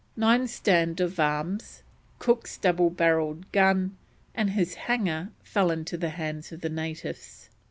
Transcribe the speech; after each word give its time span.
Nine 0.17 0.47
stand 0.47 0.99
of 0.99 1.19
arms, 1.19 1.83
Cook's 2.17 2.57
double 2.57 2.89
barreled 2.89 3.51
gun 3.51 3.97
and 4.33 4.49
his 4.49 4.73
hanger 4.89 5.31
fell 5.43 5.69
into 5.69 5.95
the 5.95 6.09
hands 6.09 6.51
of 6.51 6.61
the 6.61 6.69
natives. 6.69 7.49